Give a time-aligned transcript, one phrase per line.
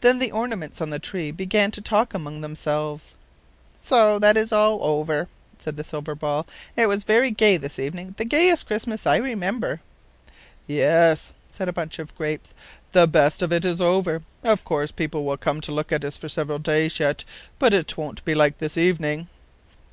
[0.00, 3.14] Then the ornaments on the tree began to talk among themselves.
[3.80, 6.44] "So that is all over," said a silver ball.
[6.74, 9.80] "It was very gay this evening the gayest Christmas I remember."
[10.66, 12.52] "Yes," said a glass bunch of grapes;
[12.90, 14.22] "the best of it is over.
[14.42, 17.22] Of course people will come to look at us for several days yet,
[17.60, 19.28] but it won't be like this evening."